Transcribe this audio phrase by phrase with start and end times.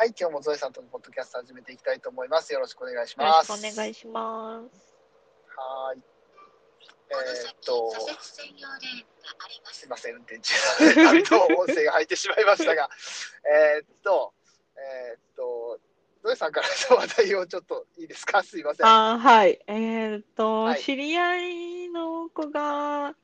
[0.00, 2.54] はい、今日もゾエさんとのポッドキャスト始めていきたいと思います。
[2.54, 3.62] よろしくお願いしよろします。
[3.70, 4.94] くお願いします。
[5.58, 6.02] はーい。
[7.10, 8.34] えーっ先と、す
[9.76, 9.88] すい。
[9.90, 10.54] ません、運転中
[11.24, 12.88] と音声が入ってしまいましたが、
[13.76, 14.32] えーっと、
[14.78, 15.78] えーっと、
[16.24, 18.42] ゾエさんからの話題をちょっといいですか？
[18.42, 18.86] すいません。
[18.86, 19.60] あーはい。
[19.66, 23.14] えーっと、はい知り合いの子が、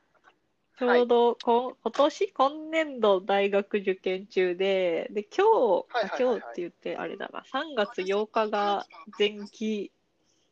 [0.78, 8.86] ちょうどこ、今年、今年度大学受験中で、で、今日、はいはいはいはい今日って言ってあれだな、3月8日が
[9.18, 9.90] 前期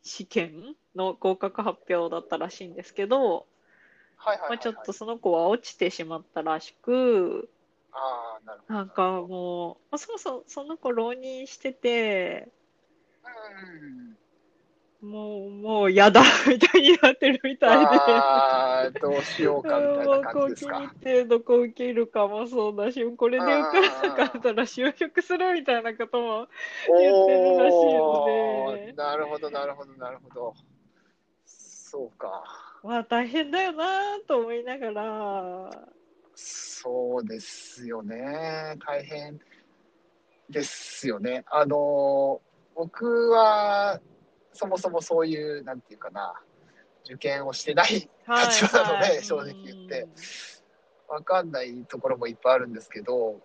[0.01, 3.45] 試験の合格発表だったらしいんですけど、
[4.17, 4.49] はいはいはい、はい。
[4.49, 7.49] まあ、ちょっとその子は落ちてしまったらしく、
[7.91, 8.73] ああ、なるほど。
[8.73, 12.51] なんかもう、まあ、そうそう、その子浪人してて、
[13.23, 14.17] うん。
[15.05, 17.85] もう、もう嫌だ みたいになってるみたいで。
[17.85, 20.77] ああ、どうしようかみたいな感じですか？
[20.77, 26.47] 聞いてどこ受けるかもそうだし、これで受からなかったら就職するみたいなことも、
[26.99, 30.53] 言ってるらしいのでなるほど、なるほど、なるほど。
[31.45, 32.43] そうか。
[32.83, 35.69] まあ大変だよなと思いながら、
[36.35, 38.75] そうですよね。
[38.85, 39.39] 大変
[40.49, 41.43] ですよね。
[41.47, 42.41] あの、
[42.75, 43.99] 僕は、
[44.55, 46.33] そもそもそういう、なんていうかな、
[47.05, 50.09] 受験をしてないはい立場なのではい正直言ってうん
[51.07, 53.39] わかんないところもいっぱいあるんですけど、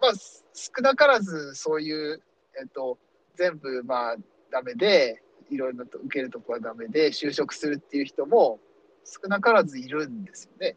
[0.00, 2.22] まあ、す少なからずそういう、
[2.60, 2.98] えっと、
[3.36, 4.16] 全部まあ
[4.50, 8.60] ダメで、いろいろと受けるとこはダメで、就職するっていう人も
[9.04, 10.76] 少なからずいるんですよね。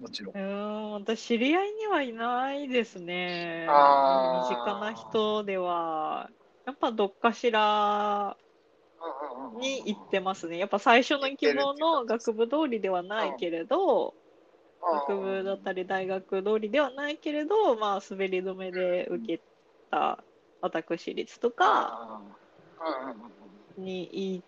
[0.00, 0.38] もちろんう。
[0.38, 3.66] ーん、私知り合いにはいないですね。
[3.68, 6.30] あー身近な人では、
[6.66, 8.36] やっぱどっかしら
[9.58, 10.58] に行ってますね。
[10.58, 14.14] やっぱ最初の希望の学部通りではないけれど、
[14.82, 19.40] 学部だったり大学通りではないけれど、まあ滑り止めで受け
[19.90, 20.22] た
[20.60, 22.20] 私立とか
[22.78, 23.14] あ
[23.76, 24.44] に行っ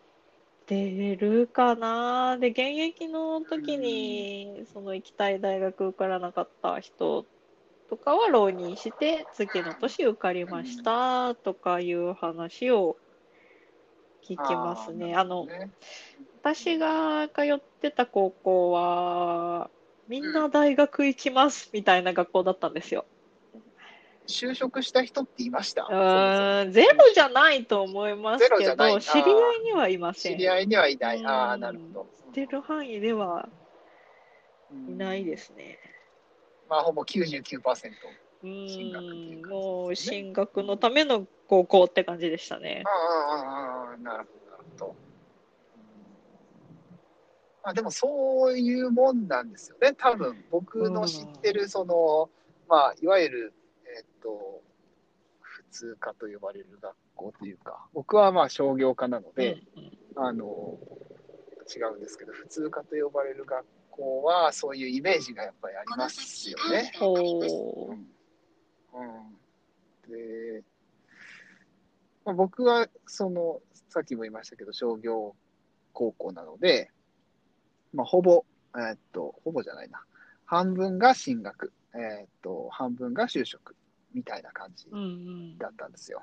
[0.67, 2.39] てるかな。
[2.39, 7.27] で、現役の時にその行きたい大学受からなかった人
[7.89, 12.96] とかは浪人して次の年受かりましたとかいう話を
[14.22, 15.14] 聞きますね。
[15.14, 15.70] あの、ね
[16.42, 19.70] 私が通ってた高校は、
[20.08, 23.05] みんな大学行きますみたいな学校だったんですよ。
[24.27, 25.83] 就職した人っていました？
[25.84, 30.36] うーん、ゼロじゃないと思いますけど、知り合いにはいません。
[30.36, 31.20] 知り合いにはいない。
[31.20, 32.06] うんああ、なるほど。
[32.27, 33.48] 知ってる範囲では
[34.89, 35.78] いないですね。
[36.68, 37.92] まあ、ほぼ99%。
[38.42, 42.83] う進学っていうもう進学のための高校って感じでしたね。
[42.86, 44.97] ああ、ああ、なるほど、なるほど。
[47.64, 49.95] まあ、でも、そういうもんなんですよね。
[49.95, 52.31] 多分、僕の知ってる、その、
[52.69, 53.55] まあ、いわゆる、
[53.97, 54.63] えっと、
[55.41, 60.79] 普通科と呼ばれる学校というか、僕はまあ商業科なので、うんうんあの、
[61.75, 66.92] 違うんですけど、普通科と呼ばれる学校は、そういうイメージがやっぱりありますよ先ね。
[68.95, 70.63] うん、で、
[72.25, 75.35] まあ、僕はそのさっきも言いましたけど商業
[75.92, 76.91] 高校なので、
[77.92, 78.45] まあ、ほぼ、
[78.77, 80.02] えーっとほぼじゃないな
[80.45, 83.77] 半分が進学、えーっと半分が就職
[84.14, 86.23] みたいな感じうんうんだったんですよ。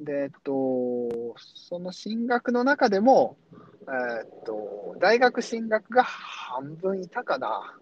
[0.00, 3.36] で、えっと、その進学の中でも、
[3.82, 7.78] えーっと、大学進学が半分いたかな、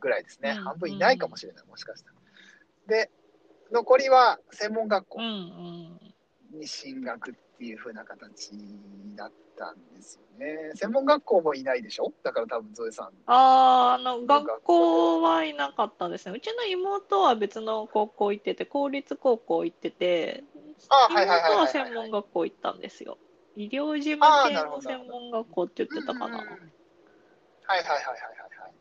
[0.00, 0.50] ぐらいですね。
[0.58, 2.16] うん半分いないかもしれない、もしかしたら。
[2.86, 3.10] で、
[3.70, 5.20] 残りは専門学校
[6.52, 8.52] に進学っていう風な形
[9.16, 10.72] だったんですよね。
[10.74, 12.12] 専門学校もいないでしょ？
[12.22, 13.12] だから多分ゾエさん。
[13.26, 16.36] あーあの、学校はいなかったですね。
[16.36, 20.44] うちの妹は別の高校行ってて、公立高校行ってて、
[21.08, 23.18] 妹は専門学校行ったんですよ。
[23.56, 26.38] 医療事務系の専門学校って言ってたかな。
[26.38, 26.72] うん
[27.66, 28.74] はいはいはいはいはいはい。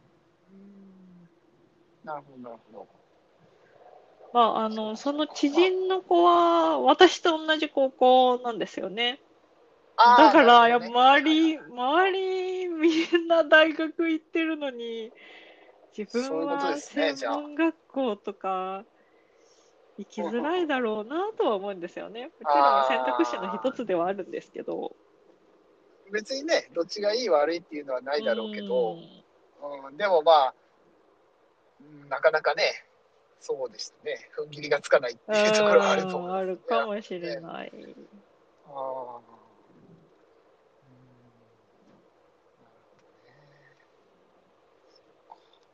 [2.03, 3.02] なるほど、なるほど。
[4.33, 9.19] まあ、あの、その知人の子は、私と同じ高校なんですよね。
[9.95, 15.11] だから、ね周り、周り、みんな大学行ってるのに、
[15.95, 18.83] 自分は専門学校とか、
[19.99, 22.31] 行きづらいだろうなとは思うんですよね。
[22.41, 24.95] もちろん選択肢の一つではあるんですけど。
[26.11, 30.53] 別にね、どっちがいい悪いっていうのはないだろうけど、うんうん、でもまあ、
[31.81, 32.63] うんなかなかね、
[33.45, 37.71] そうでしたね、踏ん切りがつかないっていうところはあると思います、うんあるかもしれない。
[38.67, 39.19] ああ。
[39.19, 39.33] うん
[42.63, 42.77] なる
[45.27, 45.73] ほどね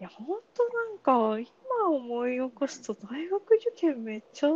[0.00, 4.48] いや、本当なんか、今思い起こすと、大学受験めっちゃ、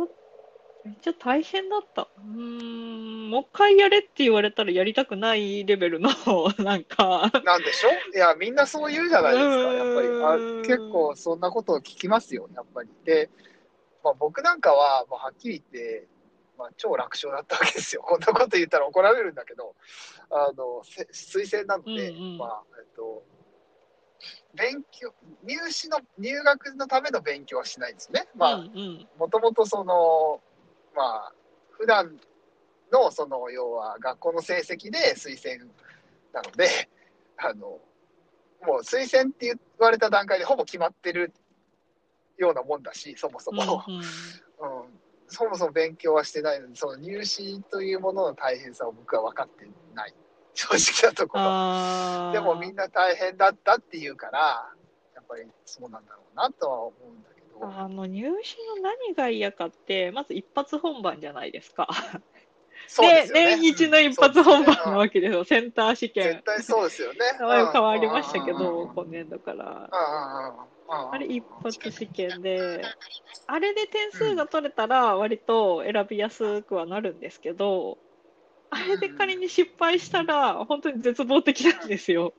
[0.85, 2.03] めっちゃ大変だった。
[2.03, 6.09] うーん、もう一回やれって言われたらやりたくないレベルの、
[6.63, 7.89] なんか、なんでしょ？
[8.15, 10.07] いや、みんなそう言うじゃないですか、やっぱり。
[10.07, 12.89] あ結構そんなことを聞きますよ、やっぱり。
[13.03, 13.31] で、
[14.03, 16.07] まあ、僕なんかは、まあ、はっきり言って、
[16.55, 18.03] まあ、超楽勝だったわけですよ。
[18.07, 19.73] こんなこと言ったら怒られるんだけど、
[20.29, 23.23] あの、せ推薦なので、うんうんまあ、えっと、
[24.53, 28.27] 勉強、入試の、入学のための勉強はしないんですね。
[28.35, 28.57] まあ、
[29.17, 30.41] もともとその、
[30.95, 31.33] まあ、
[31.71, 32.19] 普段
[32.91, 35.71] の、その、要は学校の成績で推薦
[36.33, 36.89] なので、
[37.37, 37.79] あの、
[38.61, 41.33] もう推薦って言われた段階でほぼ決まってる
[42.37, 43.83] ようなもんだし、そもそも。
[43.87, 44.01] うんうん
[44.83, 50.13] うんそもそも勉強はしてないので、その入試というものの大変さを僕は分かってない。
[50.53, 52.31] 正直なところ。
[52.31, 54.73] でもみんな大変だったっていうから、
[55.13, 57.44] やっぱりそうなんだろうなとは思うんだけど。
[57.61, 61.87] あの入試の何が嫌かって、まず一発本番じゃないですか。
[62.87, 66.43] そうで、ね年一の一発本番なうんわけですよ、センター試験絶。
[66.43, 67.19] 対そうですよね。
[67.39, 69.65] 名前変わりましたけうんど、うん今年度から。
[69.65, 72.95] うんうんうんうんあれ一発試験でが
[73.47, 77.97] あれで点数が取れたら割と選びやすくはなるんですけど、
[78.69, 82.35] あれで仮に失敗したら本当に絶望的なんですよ。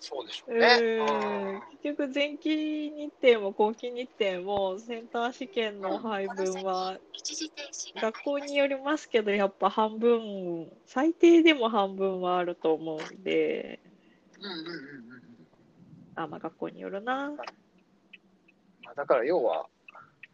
[0.00, 0.66] そうでしょううね。
[0.66, 6.98] ーん結局前期日程も後期日程もセンター試験の配分は
[8.00, 13.80] 学校によりますけどやっぱ半分最低でも半分はあると思うんで
[14.40, 15.26] うんうんうんうん
[16.16, 17.32] あまあ学校によるな
[18.82, 19.66] まあだから要は、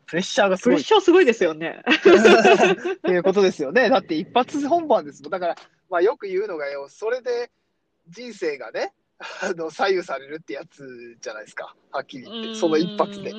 [0.07, 1.83] プレッシャーがすごいプレッシャーすごいですよね。
[1.89, 3.89] っていうことですよね。
[3.89, 5.31] だって一発本番ですもん。
[5.31, 5.57] だから、
[5.89, 7.51] まあよく言うのがよ、それで
[8.09, 8.93] 人生がね、
[9.43, 11.75] あの左右されるってやつじゃないですか。
[11.91, 12.55] はっきり言って。
[12.55, 13.33] その一発で。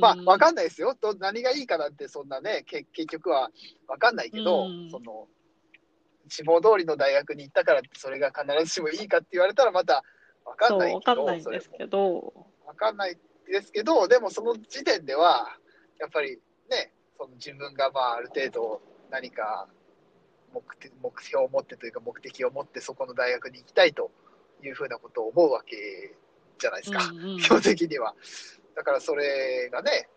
[0.00, 0.96] まあ、わかんないですよ。
[1.00, 3.50] ど何がいいかなんて、そんなね、け結局は
[3.86, 5.28] わかんないけど、うんその、
[6.28, 10.04] 志望通りの大学に行ったからって、それが必ずしもいいかって言われたら、また
[10.44, 12.32] わかんないけど、そうわかんないんですけど
[12.66, 15.56] わかんないですけど、でもその時点では、
[15.98, 16.38] やっぱり
[16.70, 18.80] ね、その自分がまあある程度
[19.10, 19.68] 何か
[20.52, 24.10] 目的目標を持ってというか目的を持ってそこの大学に行きたいと
[24.68, 26.14] いうふうなことを思うわけ
[26.58, 28.14] じゃないですか、うんうん基本的には。
[28.74, 30.08] だからそれがね、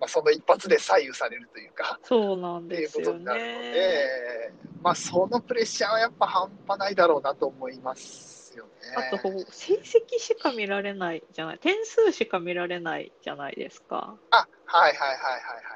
[0.00, 3.72] まあ、その一発で左右されるというか、そうなんっていうですよことになるのね。
[3.72, 4.52] で、
[4.82, 8.70] まあそのプレッシャーはやっぱ半端ないだろうなと思いますよね。
[9.12, 14.16] あと成績しか見られないじゃない点数しか見られないじゃないですか。
[14.30, 15.20] あ、はいはいはいはい
[15.64, 15.75] は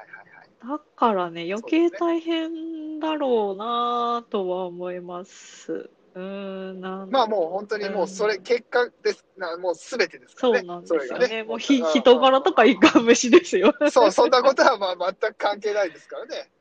[0.61, 5.89] だからね余計大変だろうなとは思います。
[6.13, 10.59] うーんなんまあもう本当にもうそれ結果です、なもうすべてですからね。
[10.59, 11.43] そうなんですよそれがね。
[11.43, 13.73] もうひん人柄とかいかん無視ですよ。
[13.91, 16.51] そう、そんなことはまあ全く関係ないですからね。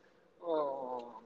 [0.40, 1.22] そ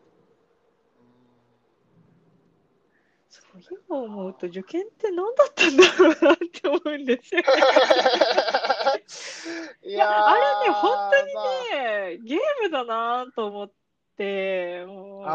[3.41, 3.45] う
[3.89, 7.43] 今思うと受験って何だったんだろうなって思うんですよ。
[8.97, 9.91] うん。
[9.91, 11.45] いいやあれねー本当にまあ
[11.75, 13.73] ねゲームだなと思っ
[14.17, 15.27] て、もう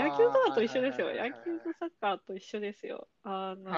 [0.00, 1.08] 野球とかと一緒ですよ。
[1.08, 3.08] 野球とサッカーと一緒ですよ。
[3.24, 3.70] あの。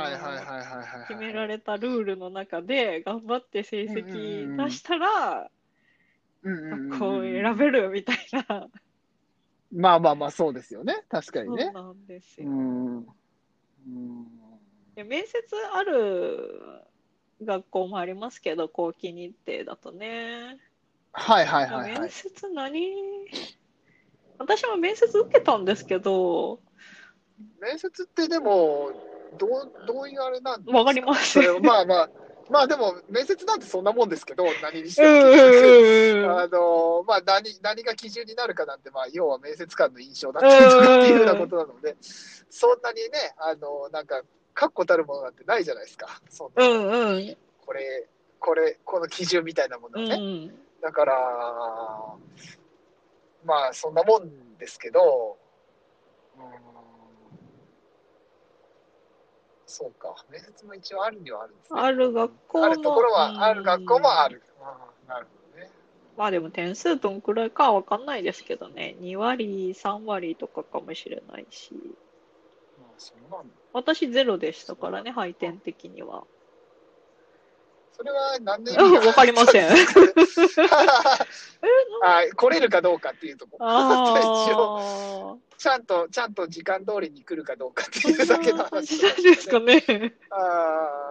[1.08, 5.50] 決められたルールの中で頑張って成績出したら、
[6.98, 8.18] こう選べるみたい
[8.48, 8.68] な。
[9.72, 11.04] まあまあまあそうですよね。
[11.08, 11.64] 確かにね。
[11.64, 12.48] そうなんですよ。
[12.48, 12.96] うん。
[12.96, 14.40] うん
[14.96, 16.82] で面接ある
[17.44, 20.58] 学校もありますけど、後期日程だとね。
[21.12, 22.10] はいはいはいは面い。
[22.10, 22.94] 接何？
[24.38, 26.60] 私も面接受けたんですけど、
[27.60, 28.90] 面接ってでも、
[29.38, 30.78] どう、どういうあれなんですか？
[30.78, 31.42] わかりません。
[31.42, 32.10] それはまあまあ、
[32.48, 35.08] まあでも、面接なんてそんなもんですけど、何にしても。
[36.40, 44.22] あのまあ何、何が基準になるかなんて、まあ、要は面接官の印象だったりとかっていうようなことなので、そんなにね、あのなんか、
[44.54, 46.20] 確固たるものなんてないじゃないですか。
[46.28, 50.46] そんなうんうんこれ、これ、この基準みたいなものうはね。
[50.46, 51.14] んだから、
[53.44, 55.38] まあ、そんなもんですけど、
[56.36, 56.42] うん、
[59.66, 61.80] そうか、面接も一応あるにはあるんですね。
[61.80, 64.36] ある学校もあるところは、ある学校もある。
[64.36, 64.42] る。
[64.58, 65.70] うんなるほどね。
[66.16, 68.96] まあでも点数どんくらいかは分かんないですけどね。
[69.00, 71.72] 2割、3割とかかもしれないし。
[72.78, 73.59] まあ、そうなんだ。
[73.72, 76.24] 私ゼロでしたからね、配点的には。
[77.92, 79.64] それは何でうんわかりません。
[79.66, 79.68] え
[82.02, 83.58] あ来れるかどうかっていうとこ。
[83.60, 83.66] ろ。
[83.68, 90.14] 一応、あちゃんと、ちゃんと時間通りに来るかどうかっていうあ、だけの話じなんですかね。
[90.30, 91.10] あ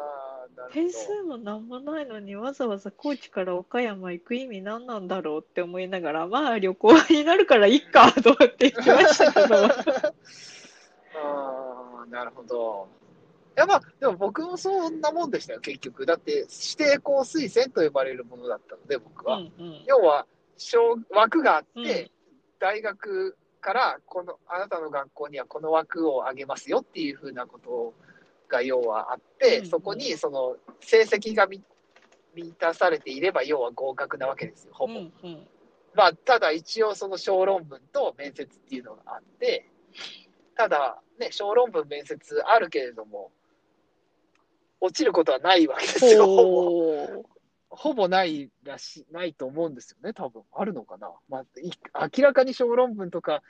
[0.72, 9.56] 点数もなんもないのにわざわざ高知から岡山行く意味何なんだろうって思いながらまあ旅行になるからいっかと思って行きましたけど。
[11.16, 12.88] ああ、なるほど。
[13.58, 16.06] いやまあ、でも僕もそんなもんでしたよ、結局。
[16.06, 19.38] だって、指定校推薦と呼ばれるものだったので、僕は。
[19.38, 20.26] うんうん要は、
[20.58, 22.12] 小枠があって、うん
[22.60, 27.94] 大学から、この、あなたの学校にはこの枠をあげますよっていうふうなこと
[28.50, 31.64] が要はあって、うんそこに、その、成績が満
[32.36, 34.94] 満たされていれば、要は合格なわけですよ、ほぼ。
[34.94, 35.48] うんうん
[35.94, 39.70] まあ、ただ一応その小論文と面接っていうのがあって、
[40.56, 43.32] ただね、小論文面接あるけれども、
[44.82, 46.26] 落ちることはないわけですよ、
[47.70, 48.08] ほぼ。
[48.08, 50.44] ないらし、ないと思うんですよね、多分。
[50.54, 51.12] あるのかな。
[51.28, 51.72] まあ、い
[52.18, 53.44] 明らかに小論文とか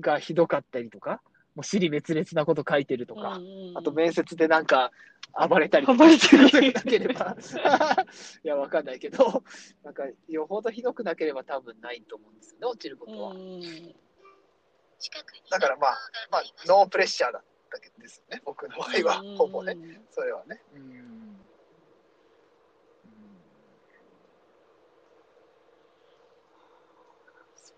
[0.00, 1.20] がひどかったりとか、
[1.54, 3.40] もう尻滅裂なこと書いてるとか、
[3.74, 4.90] あと面接でなんか
[5.48, 7.36] 暴れたりとか暴れたりひどくなければ、
[8.44, 9.44] いや、わかんないけど、
[9.82, 13.34] なんか、よほどひどくなければ多分ないと思うんですよね、落ちることは。
[15.50, 15.98] だからまあ、
[16.30, 19.76] まあ、ノープレッシャーだったけどですよね、僕の場合は、ほぼね。
[20.10, 20.60] それはね。
[20.74, 20.80] うん。
[20.80, 21.44] うん
[27.24, 27.76] そうですよ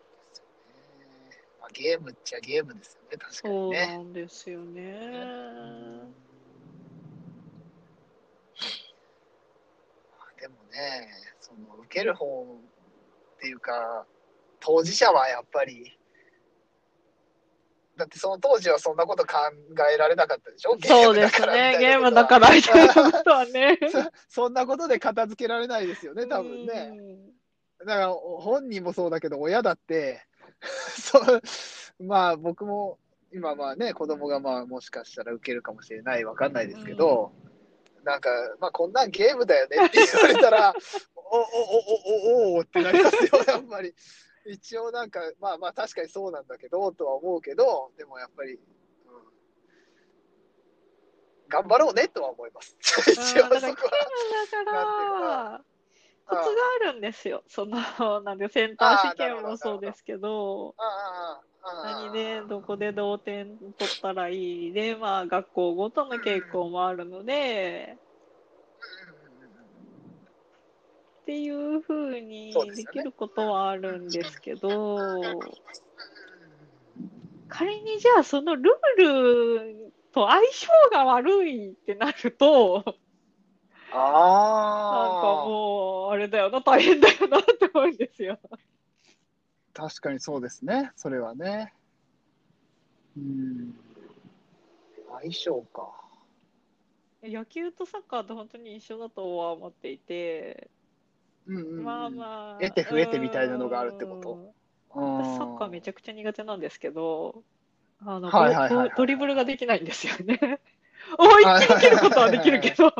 [0.68, 1.36] ね。
[1.60, 3.86] まあ、ゲームっちゃゲームですよね、確かそうにね。
[3.86, 4.92] なんですよね。
[10.10, 14.06] まあでもね、その受ける方っていうか、
[14.60, 15.95] 当事者はやっぱり、
[17.96, 19.38] だってその当時はそんなこと考
[19.92, 21.76] えられなかったでしょそうですね。
[21.80, 23.78] ゲームだかららみたいなことはね。
[24.28, 26.92] そそんなことで片付けられないですよね、多分ね。
[27.80, 30.26] だから本人もそうだけど、親だって、
[30.98, 31.42] そう
[32.04, 32.98] まあ僕も
[33.32, 37.32] 今まあね、子供がまあもしかしたら受けるかもしれない、わかんないですけど、
[38.04, 40.74] なんか、まあこんなんゲームだよねって言われたら、
[41.14, 41.44] おおお
[42.50, 43.94] おおおってなりますよ、やっぱり。
[44.46, 48.60] 一応なんか、まあまあ確かにそうなんだけど、とは思うけど、でもやっぱり、うん、
[51.48, 52.76] 頑張ろうねとは思います。
[53.10, 53.60] 一応そこは。
[53.60, 55.64] だから、
[56.26, 56.46] コツが
[56.88, 57.42] あるんですよ。
[57.46, 60.74] その、なんで、センター試験もそうですけど、
[61.84, 67.96] 何で、どこで同点取ったらいいで、まあ、学校ごとの傾向もあるので、
[71.26, 75.40] っていうふうにできることはあるんですけど、
[77.48, 82.98] 仮にじゃあそのルールと相性が悪いってなると、なんか
[83.92, 88.38] ああ、もう、あれだよな、大変だよなって思うんですよ。
[89.74, 91.74] 確かにそうですね、それはね。
[93.16, 93.74] うん。
[95.10, 95.90] 相性か。
[97.24, 100.70] 野球とサッカーと本当に一緒だとは思っていて、
[101.46, 102.58] うんうんうん、まあまあ。
[102.60, 104.54] 得て増えてみたいなのがあるってこと？
[104.90, 107.42] 私サッカーめちゃくちゃ苦手なんですけど、
[108.00, 108.90] あの、はいはいはいはい。
[108.90, 110.60] ドドリブルができないんですよね。
[111.18, 112.92] 思いっきり蹴ることはできるけど、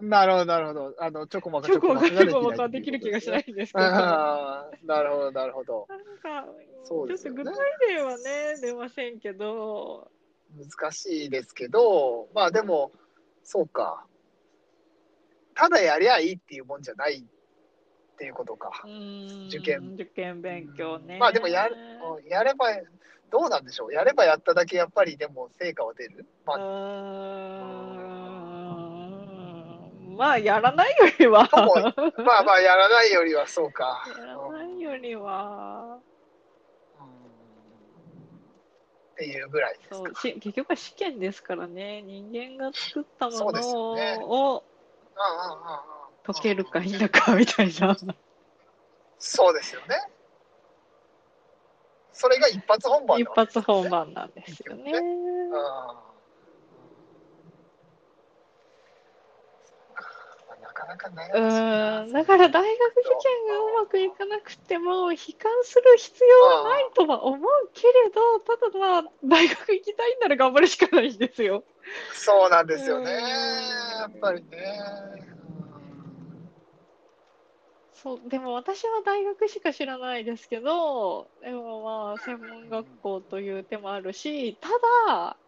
[0.00, 0.94] なるほど、なるほど。
[0.98, 4.68] あの、チョコマカチョコがチョチョコができる気がしないんですけど、な
[5.02, 5.86] るほど、なるほど。
[6.22, 6.46] か、
[6.84, 7.44] そうですよね。
[7.44, 10.10] ちょっと具体例はね、出ませんけど、
[10.56, 12.92] 難しいですけど、まあでも、
[13.42, 14.06] そうか。
[15.54, 17.24] ただやりゃいいっていうもんじゃない
[18.14, 18.70] っていうことか。
[19.48, 21.18] 受験受験勉強ね。
[21.18, 21.68] まあでもや
[22.28, 22.68] やれば、
[23.30, 23.92] どうなんでしょう。
[23.92, 26.24] やればやっただけやっぱりでも成果は出る？
[26.46, 26.62] まうあ、
[30.16, 34.04] まあ、やらないよりは、まあまあやらないよりはそうか。
[34.16, 35.98] やらないよりは、
[37.00, 37.06] うん
[39.14, 40.14] っていうぐらいですかそう。
[40.14, 44.64] し結局は試験ですからね、人間が作ったもそうですよねのを
[45.16, 45.93] うんうんうんうん
[46.24, 47.96] 解けるか否かみたいな。
[49.18, 49.96] そうですよね。
[52.12, 54.92] それが一発本番一なわけです発本番なんですよね。
[60.62, 71.64] なかなかうん、だから大学受験がうまくいかなくても、悲観する必要はないとは思うけれど、ただまあ、大学行きたいんなら頑張るしかないんですよ。
[72.12, 73.12] そうなんですよね。
[73.12, 75.43] うんやっぱりね。
[78.04, 85.38] そう、でも私は大学しか知らないですけど、でもまあ、専門学校という手もあるし、ただ、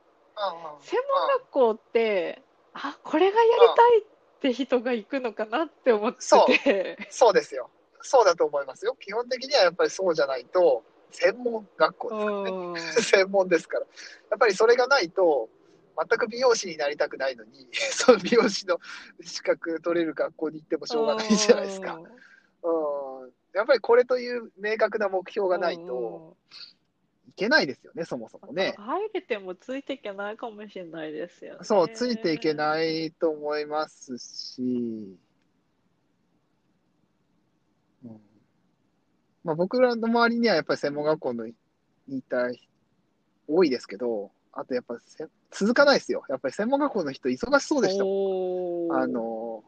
[0.80, 4.02] 専門学校って、あ、これがやりたいっ
[4.40, 7.70] て人が行くのかなって思ってて、そうですよ。
[8.00, 8.96] そうだと思いますよ。
[8.98, 12.50] 基本的にはやっぱりそうじゃないと、専門学校ですからね。
[12.50, 13.86] うん 専門ですから。
[14.30, 15.50] やっぱりそれがないと、
[15.98, 18.78] 全く美容師になりたくないのに、 その美容師の
[19.22, 21.98] 資格取れる学校に行ってもしょうがないじゃないですか。
[23.56, 26.36] うん、やっぱりこれという明確な目標がないと
[27.28, 28.74] いけないですよね、そもそもね。
[28.78, 31.60] 入れてもついていけないかもしれないですよね。
[31.62, 34.62] そう、ついていけないと思いますし、
[38.04, 38.20] うん
[39.44, 41.54] まあ、僕らの周りにはやっぱり専門学校のに
[42.08, 42.66] いた人
[43.48, 46.24] 多いですけど、あとやっぱせ続かないですよ。
[46.28, 49.62] やっぱり専門学校の人忙しそうでしたあの、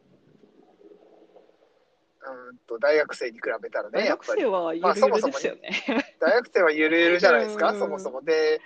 [2.31, 4.57] うーんと、大学生に比べたらね、大やっぱり学生。
[4.57, 6.17] はゆまあるゆるそもそもねですよね。
[6.21, 8.23] 大学生はゆるゆるじゃないですか、うんそもそも。
[8.23, 8.61] で、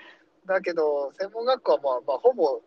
[0.46, 2.62] だけど、専門学校はまあ、まあ、ほぼ、うん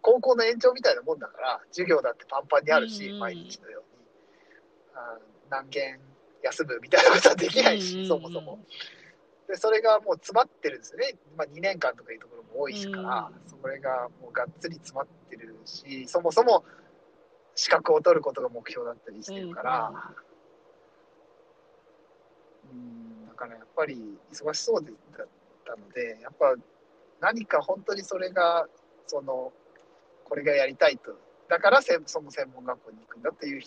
[0.00, 4.06] 高校の延長みたいなもんだから、授業だってパンパンにあるし、うん毎日のように。
[4.94, 5.18] あ
[5.50, 6.00] 何件
[6.42, 8.64] 休むみたいなことはできないし、うんそもそも。
[9.48, 11.14] で、それがもう詰まってるんですよね。
[11.36, 16.64] まあ、2年間とかいうところも多いしから、それがもうがっつり詰まってるし、そもそも
[17.54, 19.92] 資格を取ることが目標だったりしてるから、
[22.72, 25.28] うん、だからやっぱり忙しそうでだっ
[25.64, 26.54] たので、やっぱ
[27.20, 28.68] 何か本当にそれが、
[29.06, 29.52] その、
[30.24, 31.16] これがやりたいと、
[31.48, 33.62] だからせその専門学校に行くんだっていう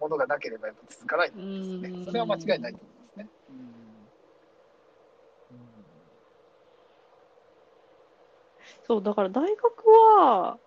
[0.00, 2.04] ものがなければやっぱ続かないと思うんですね。
[2.06, 3.28] それは間違いないと思いますね。
[3.50, 3.66] うん
[8.86, 10.58] そう、だから大学は、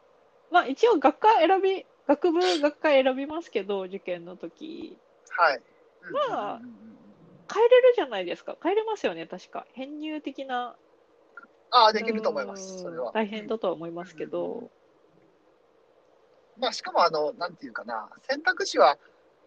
[0.51, 4.97] まあ一応学科選び、学部、学科選びますけど、受験の時。
[5.29, 5.61] はい。
[6.11, 6.89] まあうんうんうんうん
[7.51, 8.55] 変えれるじゃないですか。
[8.61, 9.65] 変えれますよね、確か。
[9.73, 10.75] 編入的な。
[11.71, 13.11] ああ、できると思います、うんそれは。
[13.11, 14.69] 大変だとは思いますけど。
[16.59, 18.99] まあ、しかも、あの、なんていうかな、選択肢は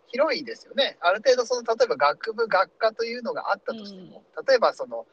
[0.09, 0.99] 広いですよね。
[1.01, 5.07] ある程度、その、例えば学部、学科というのがあったとしても、例えば、その、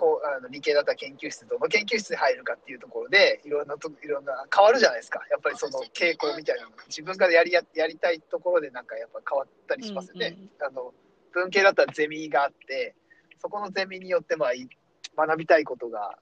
[0.00, 5.20] こう、あの理系だったら研究室、どの研究室に入るかっていうところで、いろんなと、いろんな、変わるじゃないですか。
[5.30, 10.38] やっぱりその傾向みたいな自分がやりや、やりたいところでなんかやっぱ変わったりしますよね。
[10.66, 10.94] あの、
[11.32, 12.94] 文系だったらゼミがあって、
[13.42, 14.66] そこのゼミによって、まあ、い
[15.14, 16.18] 学びたいことが、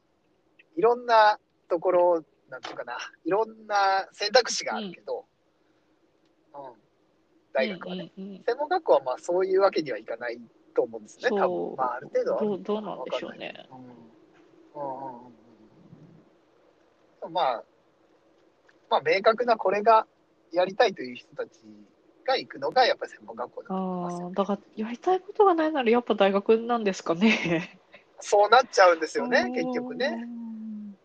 [0.76, 1.38] いろんな
[1.68, 5.24] ところ、なんていうかな、いろんな選択肢があるけど、
[6.52, 6.60] うん、
[7.52, 8.10] 大学はね。
[8.18, 10.40] うんうんうん専門学校はまあそういうわけにはいかない
[10.78, 11.76] と思うんですね、多分。
[11.76, 13.66] まあある程度はどうどうなんでしょうね。
[13.68, 15.26] うんうんうん
[17.24, 17.64] うんまあ、
[18.88, 20.06] まあ明確なこれが
[20.52, 21.48] やりたいという人たち
[22.24, 27.80] が行くのがやっぱり専門学校だと思いますよああ、だからやりたいことがないならやっぱ大学なんですかね。
[28.20, 30.06] そうなっちゃうんですよね、結局ね。
[30.06, 30.22] うん。
[30.22, 30.96] うん。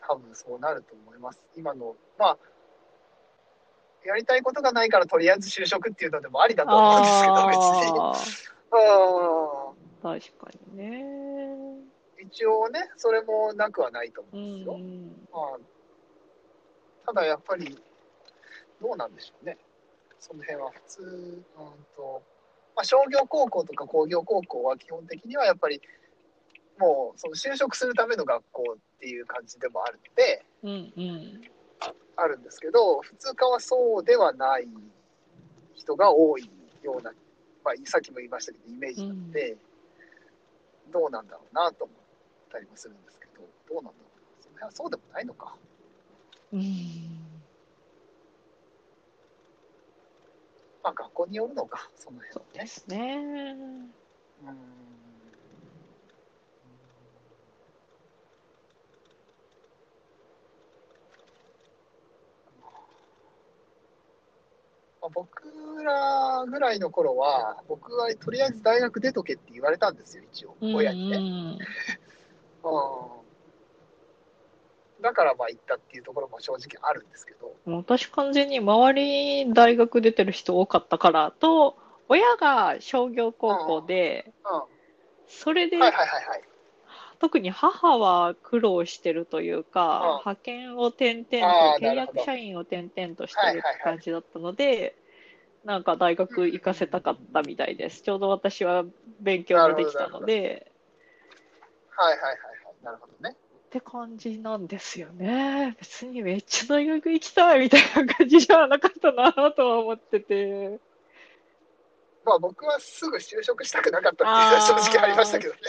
[0.00, 1.40] 多分そうなると思います。
[1.56, 2.38] 今の、まあ、
[4.04, 8.00] やりたいことがないからとりあえず就職っていうのでもありだと思うんですけど、別に。
[8.00, 8.12] あ
[8.72, 11.82] う確かにね。
[12.18, 14.78] 一応ね、それもなくはないと思ううんですよ。
[14.78, 15.26] ん。
[15.32, 15.58] まあ、
[17.06, 17.78] ただやっぱり、
[18.80, 19.58] どうなんでしょうね。
[20.18, 21.42] その辺は普通、うん
[21.96, 22.22] と、
[22.76, 25.80] まあ、商業高校とか工業高校は基本的にはやっぱり、
[26.78, 31.42] もうその就職するための学校っていう感じでもあるので、うんうん。
[32.16, 34.68] あるんですけど、普通科はそうではない
[35.74, 36.48] 人が多い
[36.82, 37.12] ような、
[37.64, 39.56] まあ、さっきも言いましたけど、イメージなので、
[40.92, 41.96] どうなんだろうなと思っ
[42.50, 44.30] たりもするんですけど、どうなんだろうな。
[44.40, 45.56] その辺はそうでもないのか。
[46.52, 46.62] うん。
[50.82, 52.60] まあ、学校によるのか、その辺はね。
[52.60, 53.94] ですね。
[54.44, 54.91] うん
[65.02, 65.42] まあ僕
[65.82, 71.16] らぐらいの頃は、僕はとりあえず大学出とけって言われたんですよ、一応、親にね。
[71.16, 71.58] うんうん。
[75.02, 81.76] だからまあ行ったっていうところも正直あるんですけど、うん、私完全に周りに大学出てる人多かったからと、
[82.08, 84.62] 親が商業高校で、うん、
[85.26, 86.42] それではいはいはいはい。
[87.22, 94.96] 特に母は苦労してるというか、うん派遣を転々と、契約社員を転々としてるはいはいはい感じだったので、
[95.64, 98.02] なんか大学行かせたかったみたいです。
[98.02, 98.84] ちょうど私は
[99.20, 100.72] 勉強ができたので、
[101.90, 102.84] はいはいはいはい。
[102.84, 103.36] なるほどね。
[103.36, 105.76] って感じなんですよね。
[105.78, 110.80] 別にめっちゃ大学行きたいみたいな感じじゃなかったなとは思ってて。
[112.24, 115.60] まあ僕はすぐ就職したくなかったっていうのは正直ありましたけどね。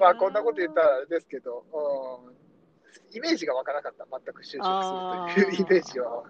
[0.00, 6.24] まあこんなこと言ったらあれですけど、うん、イメージが湧かなかった、全く就職するというイメージは。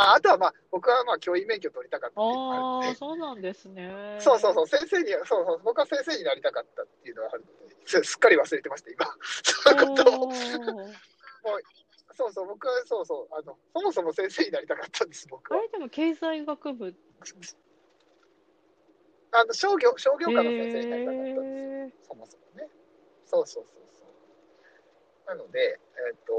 [0.00, 4.16] ああとはまあ僕はまあ教員免許取りたかったっていうのがあるので、そうなんですね。
[4.20, 9.06] そうそうそう、先生に、そうそう、僕は先生になりたかったっていうのがあるので、すすっかり忘れてました、今。
[9.42, 10.28] そういうことを。
[10.28, 10.34] おー
[12.14, 15.58] そうそう、僕はそうそう、あの、そもそも先生になりたかったんです、僕は。
[15.58, 16.94] あれでも経済学部
[19.32, 22.08] あの、商業、商業科の先生になりたかったんですよ。
[22.08, 22.68] そもそもね。
[23.26, 25.28] そうそうそうそう。
[25.28, 26.32] なので、えっ、と、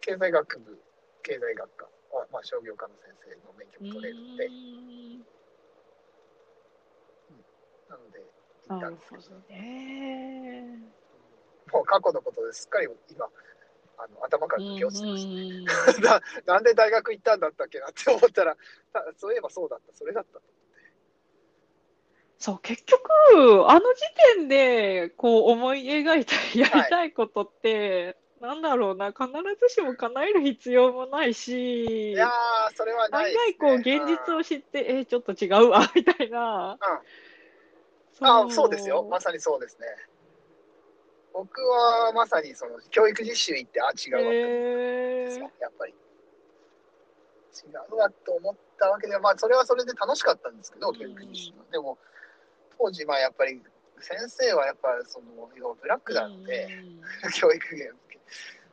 [0.00, 0.78] 経済学部、
[1.22, 1.84] 経済学科
[2.16, 5.18] は、まあ、商業科の先生の免許も取れるので、うーん
[7.88, 8.18] なので、
[8.68, 10.78] 行ったんですけどどね。
[11.72, 13.26] もう過去のことですっかり今、
[13.98, 15.30] あの頭から抜け落ちてました。
[15.30, 15.60] うん
[16.02, 16.20] な
[16.54, 18.56] なんで大学行ったんだったっけなって思ったら、
[18.92, 20.42] たそういえばそうだった、それだったと
[22.40, 23.00] そう、結局、
[23.68, 24.00] あの時
[24.36, 29.26] 点で、こう思い描いたやりたいことって、なんだろうな、必
[29.60, 32.30] ずしも叶える必要もないし、いやー、
[32.74, 33.38] それはないね。
[33.54, 36.78] 外こう現実を知って、えーちょっと違うわ、 みたいな。
[38.20, 39.86] うん、あそうですよ、まさにそうですね。
[41.34, 45.92] 僕はまさにその教育実習行って、あ、違うわって思ったんですよ、やっぱり。
[45.92, 45.96] 違
[47.92, 51.64] うわと思ったわけでは、まあ、それはそれで楽しかったんですけど、教育実習は。
[51.70, 51.98] でも、
[52.80, 53.60] 当時、まあ、やっぱり、
[54.00, 56.68] 先生はやっぱり、その、要はブラックなんで、
[57.34, 57.92] 教育現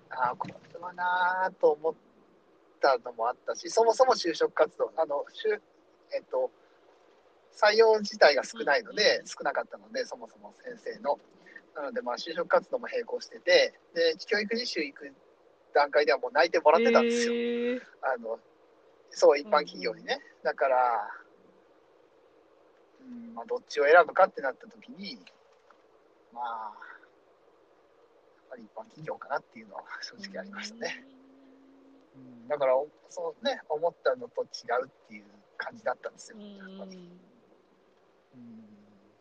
[0.09, 1.93] ああ、これはなーと思っ
[2.79, 5.59] たのもあったし、そもそも就職活動、あの、就
[6.13, 6.49] えっと、
[7.51, 11.19] 採用自体が少ないので、少なかったので、そもそも先生の。
[11.75, 15.11] なので、まあ、就職活動も並行してて、で、教育実習行く
[15.73, 17.33] 段階ではもう内定もらってたんですよ。
[17.33, 18.39] へーあの、
[19.09, 20.19] そう、一般企業にね。
[20.43, 21.09] だから、
[23.07, 25.17] うん、まあ、どっちを選ぶかってなった時に、
[26.33, 26.77] まあ、
[28.35, 31.05] やっぱり一般企業かなっていうのは 正直ありましたね。
[32.15, 32.73] うん、だから、
[33.09, 34.45] そうね、思ったのと違
[34.83, 35.25] うっていう
[35.57, 36.37] 感じだったんですよ。
[36.37, 36.97] うやっぱり。
[36.97, 37.19] ん
[38.35, 38.67] うん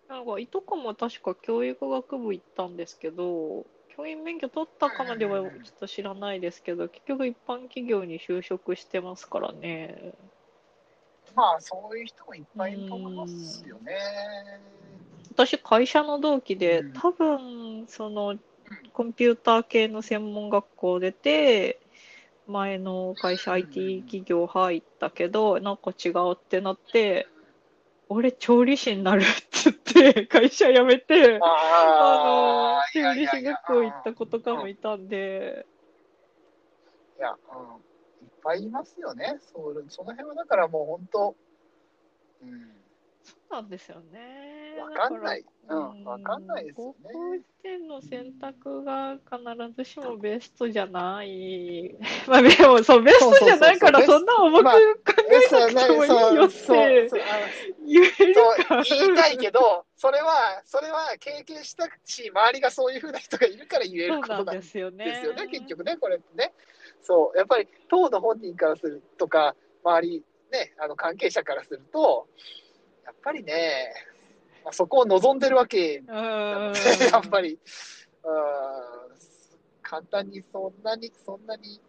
[0.08, 10.12] なんか、いとこも確か教育学部行ったんですけど、教員免許取ったかまではちょっと知らないですけど、結局一般企業に就職してますからね。
[11.36, 13.92] まあ、そういう人もいっぱいいると思いますよね。
[15.32, 18.38] 私、会社の同期でうん、多分、その、
[18.94, 21.78] コンピューター系の専門学校出て、
[22.46, 27.28] 前の会社 IT 企業入ったけど、なんか違うってなって、
[28.08, 35.66] 俺調理師になるって言って、 会社辞めて、あの調理師学校行った子とかもいたんで、
[37.18, 37.34] いや、
[38.46, 39.38] ぱいいますよね。
[39.40, 41.36] そその辺はだからもう本当、
[42.42, 42.70] うん、
[43.26, 44.56] そうなんですよね。
[44.80, 51.96] わかんないうんわかんないですよね高校時点の選択が必ずしもベストじゃない。
[52.28, 54.80] まあでも、そう、ベストじゃないから、そんな重くまあ考
[55.26, 58.34] えなくてもいいよって言える
[58.64, 58.82] か。
[58.84, 65.18] 言いたいけど、それは、それは経験したし、周りがそういうふうな人がいるから言えることなんでですよね。
[65.20, 66.52] すよね、結局ね、これってね。
[67.02, 72.28] そう、やっぱり当の本人からするとか、周り、ね、あの関係者からすると、
[73.06, 73.94] やっぱりね、
[74.64, 76.06] まあ、そこを望んでるわけうん。
[76.08, 77.58] なので、やっぱり、うん、
[79.80, 81.80] 簡単にそんなに、そんなに、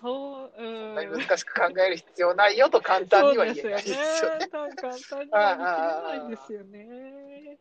[0.00, 0.94] そう、うそんん。
[0.94, 3.96] なに難しく考える必要ないよと簡単には言えないですよね。
[4.20, 4.76] そうですよね。
[4.76, 7.58] 簡単にはできないですよね。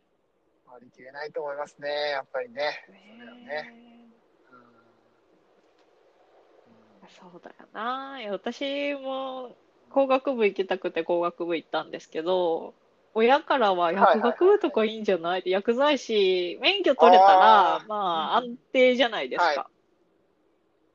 [0.67, 2.83] 割り切れないと思いますね、やっぱりね。
[2.85, 2.97] それ
[3.31, 3.89] はね。
[7.19, 8.19] そうだよな。
[8.29, 9.57] 私も
[9.89, 12.73] 工学部行きたくて工学部行ったんですけど、
[13.13, 15.39] 親からは薬学部とかいいんじゃない？
[15.41, 19.69] って薬剤師、免許取れたらあ、ーまあ安定じゃないですはいか。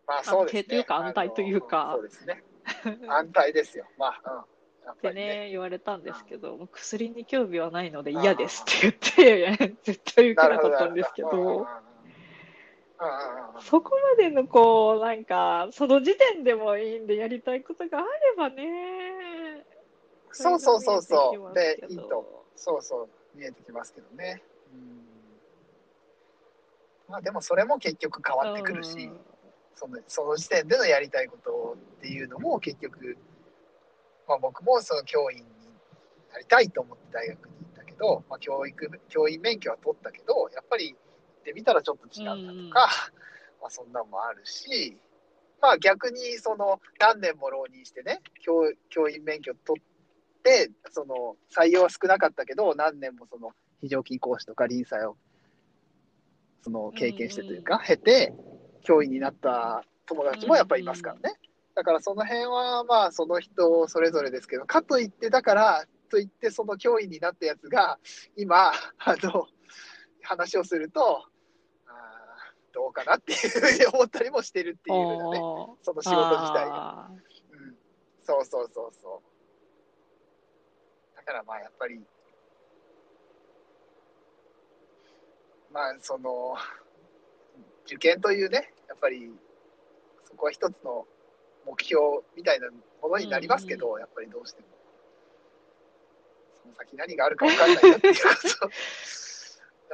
[0.07, 0.61] まあそうですね。
[0.61, 2.42] 安定というか安泰というかそうですね。
[3.09, 3.87] 安泰ですよ。
[3.98, 4.37] まあ、うん。
[4.87, 5.28] やっってね。
[5.44, 11.66] ね、言われたんですけど、薬に興味はないので嫌ですって言って、 絶対受けなかったんですけど、
[13.61, 19.64] そこまでのこう、なんか、その時点でもいいんでやりたいことがあればね、
[20.33, 21.54] そうそうそうそう。
[21.54, 22.44] れでいいと。
[22.57, 23.09] そうそう。
[23.38, 24.42] 見えてきますけどね。
[24.72, 25.04] うん
[27.07, 29.20] まあでもそれも結局変わってくるし、うん
[29.76, 33.18] そのその時点でのやりたいことっていうのも結局、
[34.26, 35.44] まあ、僕もその教員に
[36.33, 40.96] なりたいと思って大学に行ったけど、まあ、教育教員免許は取ったけどやっぱり行
[41.44, 42.88] ってみたらちょっと違うんだとか、
[43.61, 44.96] まあ、そんなんもあるし、
[45.61, 53.50] まあ、逆にその何年も浪人してね教教員免許取ってその採用は少なかったけど何年もその
[53.83, 55.16] 非常勤講師とか臨済を
[56.62, 58.33] その経験してというか、経て
[58.85, 61.37] 教員になった友達もやっぱりいますからね。
[61.74, 67.98] だからその辺はまあその人それぞれですけど、かといってだからといってその教員になったやつが
[68.37, 68.74] 今、あ
[69.22, 69.46] の、
[70.22, 71.24] 話をすると、
[72.74, 77.06] どうかなっていうふうに思ったりもしてるっていうふうなね、おその仕事自体が。
[77.06, 77.76] あうん、
[78.24, 79.22] そうそうそうそ
[81.14, 81.16] う。
[81.16, 82.00] だからまあやっぱり、
[85.72, 86.56] まあその、
[87.87, 89.30] 受験というね、やっぱり
[90.24, 91.06] そこは一つの
[91.64, 92.02] 目標
[92.37, 92.68] みたいな
[93.00, 94.68] ものになりますけど、やっぱりどうしても。
[96.60, 98.20] その先何があるか分かんないよっていうこ
[98.68, 98.70] と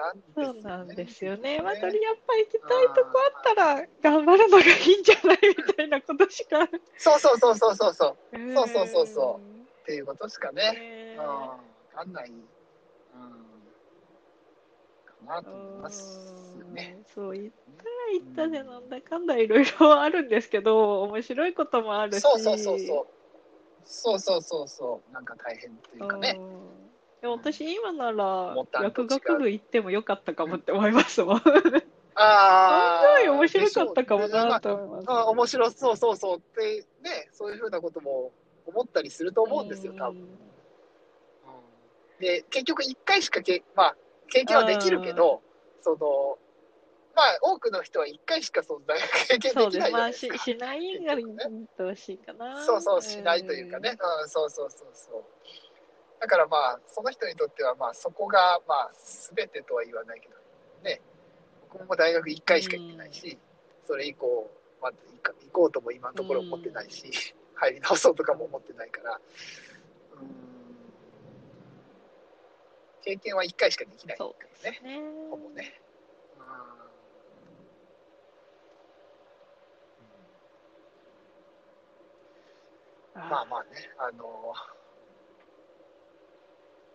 [0.01, 0.55] なんですよね。
[0.55, 1.61] そうなんですよね。
[1.63, 6.69] まあ、とりやっぱ行きたいとこあったら頑張るのがいいんじゃないみたいなことしか。
[6.97, 8.39] そうそうそうそうそうそう。
[8.39, 10.73] うそうそうそうそうっていうことしかね。
[10.73, 11.59] ねうん、わ
[11.95, 12.31] かんない。
[12.31, 12.41] うん。
[15.27, 16.97] かなと思いますよね。
[16.99, 23.07] うんそう言ったら言ったでなんだかんだいろいろあるんですけど面白いこともあるしそうそうそうそう。
[23.85, 25.13] そうそうそうそう。
[25.13, 26.37] なんか大変というかね。
[26.39, 26.60] うん
[27.21, 31.37] でも私今なら薬学部行ってもよかったかもって思いますもん。
[31.37, 31.43] あ
[32.15, 33.01] あ。
[33.01, 35.07] 案外面白かったかもなと思います。
[35.07, 38.33] まあ、あ面白そうそうそうってね、そういうふうなことも
[38.67, 40.23] 思ったりすると思うんですよ、多分。
[40.23, 40.51] うん
[42.21, 43.97] で、結局一回しかけ、まあ、
[44.29, 45.43] 経験はできるけど、
[45.81, 46.39] その、
[47.17, 50.39] まあ、多くの人は一回しかその大学経験そうできないじゃまあないですか。
[50.39, 51.25] ししないがいい
[51.77, 52.65] とほしいかな。
[52.65, 55.25] そうそうしないというかね、うん、そうそうそうそう。
[56.21, 60.35] だからまあ、その人にとってはまあ、そこがまあ、すべてとは言わないけど、
[60.85, 61.01] ね、
[61.73, 63.39] 僕も大学1回しか行ってないし、
[63.87, 64.51] それ以降、
[64.83, 67.11] まあ、行こうとも今のところ思ってないし、
[67.57, 69.21] 入り直そうとかも思ってないから、
[70.13, 70.29] うん、
[73.01, 75.01] 経験は1回しかできないかそうらね、ね。
[75.31, 75.81] ほぼね。
[83.15, 84.55] うんまあまあね、あの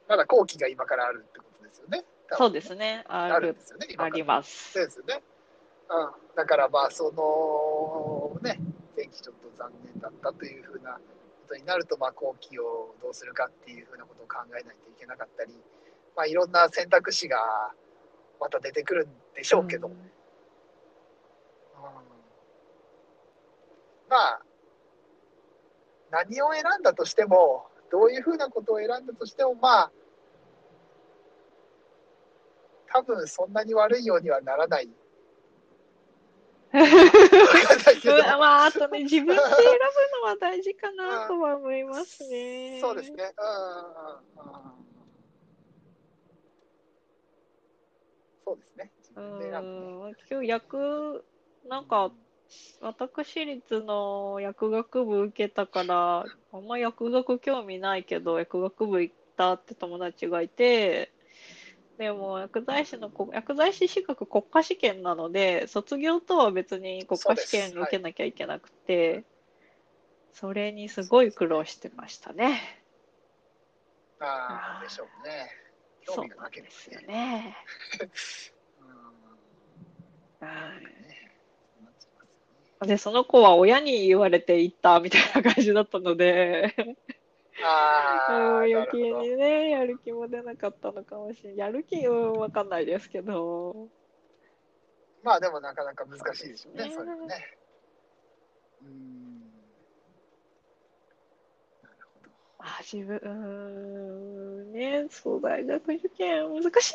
[0.08, 2.04] まだ後期が今からあるってことですよね。
[2.28, 3.04] 多分そうですね。
[3.08, 4.86] ああるるんですよね、ありますそう。
[4.86, 5.24] ですよね。
[5.90, 6.36] うん。
[6.36, 8.60] だからまあ、その、ね、
[8.96, 11.00] 前期ちょっと残念だったというふうなこ
[11.48, 15.54] とになると、まあ、後期をどうするかっていうふうなことを考えないといけなかったり、
[16.16, 17.38] まあ、いろんな選択肢が
[18.40, 19.98] また出てくるんでしょうけど、んうん
[24.10, 24.42] まあ、
[26.12, 29.92] 何を選んだとしても、どういうふうなことを選んだとしても、まあ、
[32.88, 34.90] 多分そんなに悪いようにはならない。
[36.76, 39.48] まあ、あとね、自分で選ぶ
[40.22, 42.80] のは大事かな とは思いますね。
[42.82, 43.34] そうですね。
[43.38, 44.86] うん
[48.46, 48.92] そうですね。
[49.00, 51.26] 自う分で選ぶ今日薬、
[51.68, 52.12] なんか、
[52.80, 56.26] 私立の薬学部受けたから、
[56.58, 61.12] あんま薬学興味ないけど、薬学部行ったって友達がいて、
[61.98, 69.26] でも薬剤師のこ薬剤師資格国家試験なので、卒業とは別に国家試験受けなきゃいけなくて、
[70.34, 72.84] それにすごい苦労してましたね。
[74.20, 75.50] ああ、でしょうね。
[76.06, 77.08] 興味がなんけれですよばね。
[77.08, 77.58] ね。
[78.80, 79.16] うん
[80.48, 81.42] はいね
[81.74, 86.76] そうなっちゃいますよねで、その子は親に言われて行ったみたいな感じだったので、
[87.64, 89.12] あ余計。
[89.12, 91.58] にね、やる気も出なかったのかもしれない。
[91.58, 93.90] やる気はわかんないですけど、
[95.24, 97.58] まあでもなかなか難しいでしょうね、ねそれはね。
[98.84, 99.42] うん。
[101.82, 102.30] なるほど。
[102.60, 106.94] あ、自分、うーん、ね、そう、大学受験難しい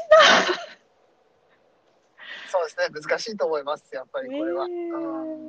[2.51, 4.67] そうですね、難しいと思います、やっぱりこれは。
[4.67, 4.97] ねえう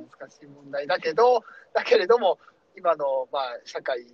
[0.04, 2.38] ん、難しい問題だけど、だけれども、
[2.78, 4.06] 今の、まあ、社会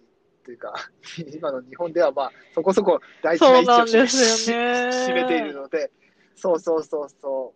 [0.45, 0.73] というか、
[1.33, 5.91] 今の日本では、まあ、そこそこ大事な位置を占めているので、
[6.35, 7.53] そうそうそうそ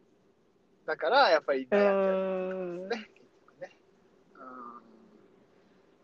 [0.85, 0.87] う。
[0.87, 1.77] だから、やっぱりな。
[1.77, 2.17] う悩んじゃうー
[2.85, 3.11] ん、ね。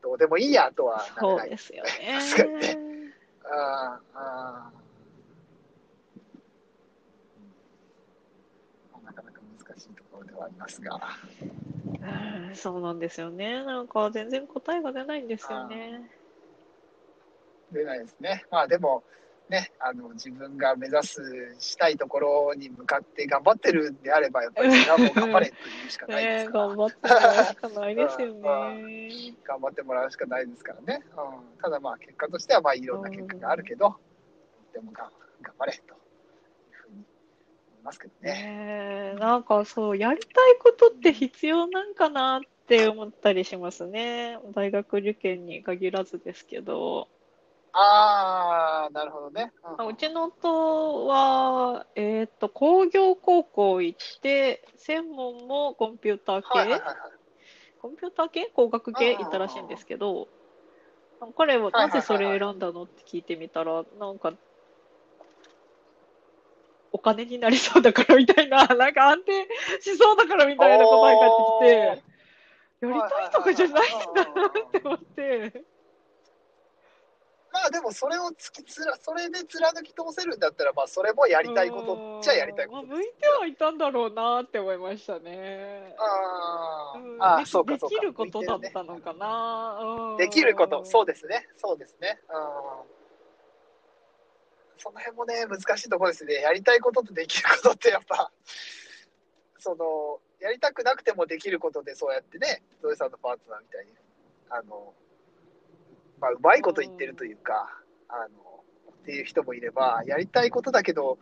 [0.02, 1.48] どうでもいいやとはなれない。
[1.48, 3.12] そうですよね。
[3.44, 4.72] ああ、ああ。
[4.72, 4.88] うん
[9.08, 11.00] なかなか難しいところではありますが。
[12.50, 13.64] うん、そうなんですよね。
[13.64, 16.10] なんか全然答えが出ないんですよね。
[17.72, 18.46] 出ないですね。
[18.50, 19.04] まあでも、
[19.50, 29.36] ね、あの自分が目指すしたいところに向かって頑張ってるんであれば、やっぱりそれはもう頑張れというしかないでねすから、 頑張ってもらうしかないですよね。
[29.44, 31.06] 頑張ってもらうしかないですからね。
[31.12, 33.96] うん、ただまあ結果としてはまあいろんな結果があるけど、
[34.74, 35.10] でもが
[35.42, 35.97] 頑張れと
[37.88, 39.16] ますけどね。
[39.18, 44.38] なんかそう、やりたいことって必要なんかなって思ったりしますね。
[44.54, 47.08] 大学受験に限らずですけど。
[47.72, 49.54] ああ、なるほどね。
[49.64, 56.96] あうちの夫は、えっと、工業高校行って、専門もコンピューター系、はいはいはいはい。
[57.80, 58.48] コンピューター系？
[58.48, 60.28] 工学系行ったらしいんですけど、
[61.38, 64.34] 彼はなぜそれ選んだのって聞いてみたら、なんか、
[66.98, 69.48] お金になりそうだからみたいな、 なんか安定
[69.82, 72.02] しそうだからみたいな答え返ってき
[72.82, 75.64] て、やりたいとかじゃないんだなって思って、
[77.54, 85.96] まあでもそれを突きつら、それで貫き通せるんだったら、まあそれもやりたいことっちゃやりたいこと向いてはいたんだろうなって思いましたね。
[86.00, 87.96] ああー、そうかでそうか。
[87.96, 89.80] きることだったのかな。
[89.82, 91.48] うんできること、そうですね。
[91.58, 92.20] そうですね。
[92.30, 92.97] うん。
[94.78, 96.36] その辺もね、難しいところですね。
[96.36, 98.32] やりたいこととできることってやっぱ、
[99.60, 103.92] その、やりたくなくてもできることで、そうやってね、ゾエさんのパートナーみたいに、
[104.50, 104.94] あの、
[106.20, 111.18] まあ、うまいこと言ってるというか、あの、っていう人もいれば、やりたいことだけど、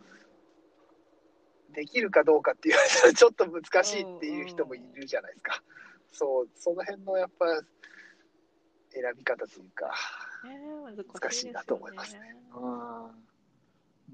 [1.72, 5.62] できるかどうかっていうと ちょっと難しいっていう人もいるじゃないですか。
[6.12, 7.46] そう、その辺のやっぱ、
[8.90, 9.92] 選び方というか、
[10.44, 12.36] ね難難しいなと思いますねね。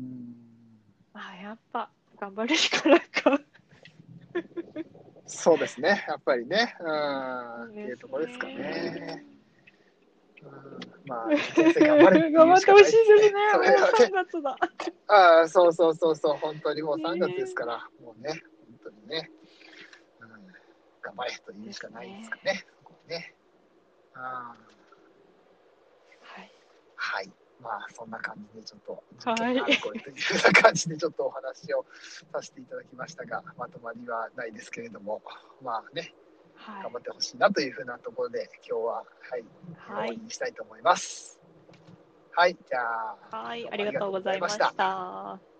[0.00, 0.34] うん。
[1.12, 3.40] まあ、やっぱ頑張るしかないか。
[5.26, 9.24] そうですね、やっぱりね、うん、っていうところですかね。
[10.42, 11.36] うん、まあ、頑
[11.98, 13.32] 張れって頑張ってほしいですね。
[13.52, 14.56] そもうれはね3月だ。
[15.08, 19.30] ああ、そうそうそうそう、本当にもう3月ですから、もうね、本当にね、
[20.20, 20.28] うん、
[21.00, 23.34] 頑張れと言うしかないですかね、そこはね。
[24.14, 24.54] あ
[26.20, 26.52] はい。
[26.96, 27.32] はい。
[27.62, 31.84] まあ、そんな感じでちょっと、はい事件あるこれというふうな感じでちょっとお話を
[32.32, 35.22] させていただきましたが、まとまりはないですけれども、
[35.62, 36.12] まあね、
[36.54, 39.04] はい頑張ってほしいなというふうなところで、今日は、は
[39.38, 40.18] い、終はいわり。
[40.18, 41.40] にしたいと思います。
[42.34, 42.80] はい、じゃ
[43.30, 43.68] あ、はい。
[43.70, 45.51] ありがとうございました。